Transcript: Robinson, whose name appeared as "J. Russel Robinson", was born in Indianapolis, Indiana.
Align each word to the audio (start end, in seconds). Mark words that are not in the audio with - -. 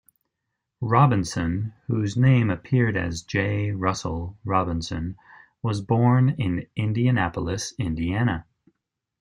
Robinson, 0.81 1.73
whose 1.85 2.17
name 2.17 2.49
appeared 2.49 2.97
as 2.97 3.21
"J. 3.21 3.69
Russel 3.69 4.35
Robinson", 4.43 5.15
was 5.61 5.79
born 5.81 6.29
in 6.39 6.65
Indianapolis, 6.75 7.75
Indiana. 7.77 8.47